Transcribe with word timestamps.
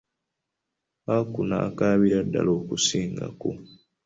Aku 1.17 1.39
n'akaabira 1.49 2.19
ddala 2.27 2.51
okusingako. 2.59 3.49